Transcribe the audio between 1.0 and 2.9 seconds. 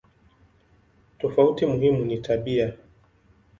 Tofauti muhimu ni tabia no.